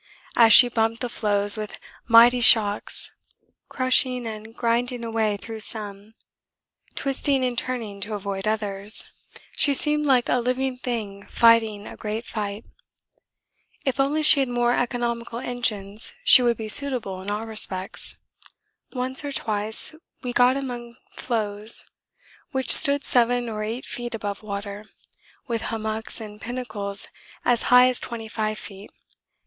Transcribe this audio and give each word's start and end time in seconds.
As 0.35 0.51
she 0.51 0.67
bumped 0.67 1.01
the 1.01 1.09
floes 1.09 1.57
with 1.57 1.77
mighty 2.07 2.41
shocks, 2.41 3.13
crushing 3.69 4.25
and 4.25 4.55
grinding 4.55 5.03
a 5.03 5.11
way 5.11 5.37
through 5.37 5.59
some, 5.59 6.15
twisting 6.95 7.45
and 7.45 7.55
turning 7.55 8.01
to 8.01 8.15
avoid 8.15 8.47
others, 8.47 9.05
she 9.55 9.75
seemed 9.75 10.07
like 10.07 10.27
a 10.27 10.39
living 10.39 10.75
thing 10.75 11.27
fighting 11.27 11.85
a 11.85 11.95
great 11.95 12.25
fight. 12.25 12.65
If 13.85 13.99
only 13.99 14.23
she 14.23 14.39
had 14.39 14.49
more 14.49 14.73
economical 14.73 15.37
engines 15.37 16.15
she 16.23 16.41
would 16.41 16.57
be 16.57 16.67
suitable 16.67 17.21
in 17.21 17.29
all 17.29 17.45
respects. 17.45 18.17
'Once 18.93 19.23
or 19.23 19.31
twice 19.31 19.93
we 20.23 20.33
got 20.33 20.57
among 20.57 20.95
floes 21.11 21.85
which 22.51 22.71
stood 22.73 23.03
7 23.03 23.47
or 23.47 23.61
8 23.63 23.85
feet 23.85 24.15
above 24.15 24.41
water, 24.41 24.85
with 25.47 25.61
hummocks 25.69 26.19
and 26.19 26.41
pinnacles 26.41 27.09
as 27.45 27.61
high 27.69 27.87
as 27.87 27.99
25 27.99 28.57
feet. 28.57 28.89